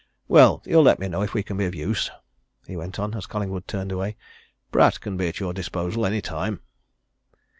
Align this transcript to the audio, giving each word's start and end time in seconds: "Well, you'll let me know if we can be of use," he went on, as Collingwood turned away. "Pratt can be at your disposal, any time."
"Well, 0.27 0.63
you'll 0.65 0.81
let 0.81 0.97
me 0.97 1.07
know 1.07 1.21
if 1.21 1.35
we 1.35 1.43
can 1.43 1.57
be 1.57 1.65
of 1.65 1.75
use," 1.75 2.09
he 2.65 2.75
went 2.75 2.97
on, 2.97 3.13
as 3.13 3.27
Collingwood 3.27 3.67
turned 3.67 3.91
away. 3.91 4.15
"Pratt 4.71 4.99
can 4.99 5.15
be 5.15 5.27
at 5.27 5.39
your 5.39 5.53
disposal, 5.53 6.07
any 6.07 6.21
time." 6.23 6.61